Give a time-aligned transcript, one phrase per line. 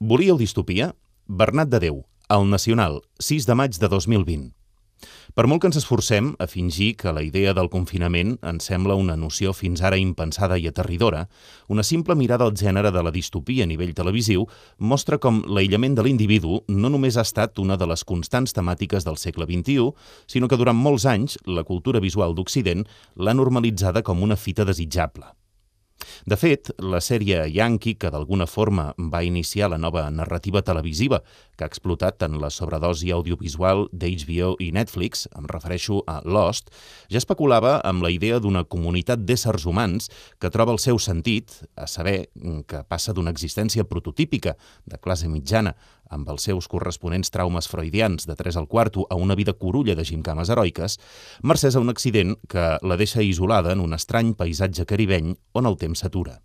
[0.00, 0.92] Volíeu distopia?
[1.26, 1.96] Bernat de Déu,
[2.28, 4.52] al Nacional, 6 de maig de 2020.
[5.34, 9.16] Per molt que ens esforcem a fingir que la idea del confinament ens sembla una
[9.18, 11.24] noció fins ara impensada i aterridora,
[11.66, 14.46] una simple mirada al gènere de la distopia a nivell televisiu
[14.78, 19.18] mostra com l'aïllament de l'individu no només ha estat una de les constants temàtiques del
[19.18, 19.90] segle XXI,
[20.30, 22.86] sinó que durant molts anys la cultura visual d'Occident
[23.16, 25.26] l'ha normalitzada com una fita desitjable.
[26.28, 31.22] De fet, la sèrie Yankee, que d'alguna forma va iniciar la nova narrativa televisiva
[31.58, 36.70] que ha explotat tant la sobredosi audiovisual d'HBO i Netflix, em refereixo a Lost,
[37.10, 41.88] ja especulava amb la idea d'una comunitat d'éssers humans que troba el seu sentit, a
[41.90, 42.28] saber,
[42.68, 44.54] que passa d'una existència prototípica
[44.86, 45.74] de classe mitjana
[46.08, 50.04] amb els seus corresponents traumes freudians de 3 al quarto a una vida corulla de
[50.04, 50.98] gimcames heroiques,
[51.42, 55.76] mercès a un accident que la deixa isolada en un estrany paisatge caribeny on el
[55.76, 56.40] temps s'atura.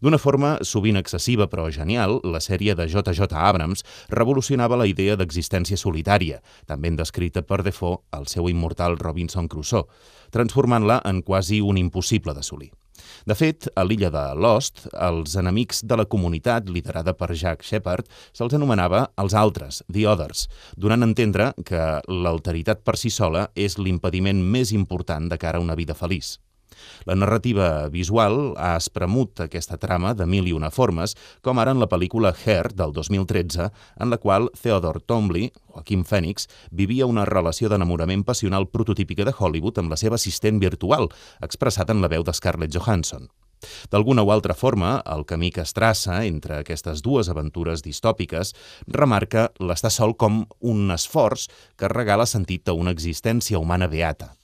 [0.00, 3.32] D'una forma sovint excessiva però genial, la sèrie de J.J.
[3.32, 9.86] Abrams revolucionava la idea d'existència solitària, també descrita per Defoe al seu immortal Robinson Crusoe,
[10.30, 12.72] transformant-la en quasi un impossible d'assolir.
[13.26, 18.08] De fet, a l'illa de Lost, els enemics de la comunitat, liderada per Jack Shepard,
[18.32, 23.78] se'ls anomenava els altres, the others, donant a entendre que l'alteritat per si sola és
[23.78, 26.36] l'impediment més important de cara a una vida feliç.
[27.06, 31.80] La narrativa visual ha espremut aquesta trama de mil i una formes, com ara en
[31.82, 37.68] la pel·lícula Hair, del 2013, en la qual Theodore Tomley, Joaquim Phoenix, vivia una relació
[37.68, 41.10] d'enamorament passional prototípica de Hollywood amb la seva assistent virtual,
[41.40, 43.28] expressat en la veu de Scarlett Johansson.
[43.90, 48.52] D'alguna o altra forma, el camí que es traça entre aquestes dues aventures distòpiques
[48.86, 54.34] remarca l'estar sol com un esforç que regala sentit a una existència humana beata.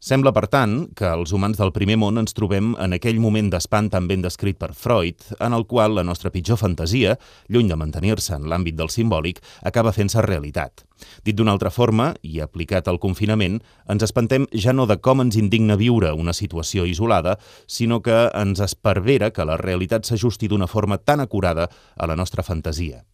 [0.00, 3.90] Sembla, per tant, que els humans del primer món ens trobem en aquell moment d'espant
[3.92, 7.16] tan ben descrit per Freud, en el qual la nostra pitjor fantasia,
[7.48, 10.84] lluny de mantenir-se en l'àmbit del simbòlic, acaba fent-se realitat.
[11.24, 15.38] Dit d'una altra forma, i aplicat al confinament, ens espantem ja no de com ens
[15.40, 20.98] indigna viure una situació isolada, sinó que ens espervera que la realitat s'ajusti d'una forma
[20.98, 23.04] tan acurada a la nostra fantasia.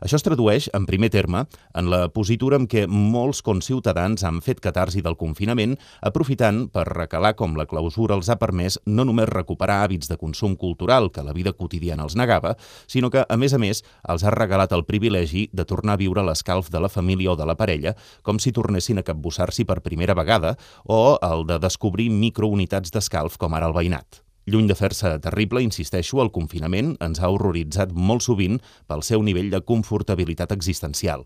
[0.00, 1.44] Això es tradueix, en primer terme,
[1.74, 7.34] en la positura amb què molts conciutadans han fet catarsi del confinament, aprofitant per recalar
[7.38, 11.34] com la clausura els ha permès no només recuperar hàbits de consum cultural que la
[11.36, 12.56] vida quotidiana els negava,
[12.86, 16.24] sinó que, a més a més, els ha regalat el privilegi de tornar a viure
[16.26, 20.16] l'escalf de la família o de la parella, com si tornessin a capbussar-s'hi per primera
[20.18, 24.21] vegada, o el de descobrir microunitats d'escalf com ara el veïnat.
[24.44, 28.56] Lluny de fer-se terrible, insisteixo, el confinament ens ha horroritzat molt sovint
[28.90, 31.22] pel seu nivell de confortabilitat existencial.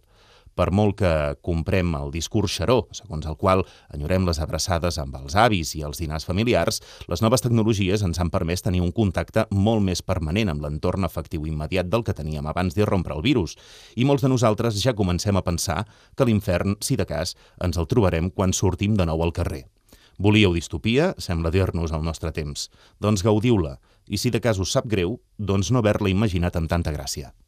[0.57, 1.13] Per molt que
[1.45, 3.63] comprem el discurs xaró, segons el qual
[3.93, 8.33] enyorem les abraçades amb els avis i els dinars familiars, les noves tecnologies ens han
[8.33, 12.77] permès tenir un contacte molt més permanent amb l'entorn afectiu immediat del que teníem abans
[12.77, 13.57] d'irrompre el virus,
[13.97, 15.83] i molts de nosaltres ja comencem a pensar
[16.17, 19.67] que l'infern, si de cas, ens el trobarem quan sortim de nou al carrer.
[20.19, 21.13] Volíeu distopia?
[21.21, 22.71] Sembla dir-nos al nostre temps.
[23.05, 23.77] Doncs gaudiu-la.
[24.09, 27.35] I si de cas us sap greu, doncs no haver-la imaginat amb tanta gràcia.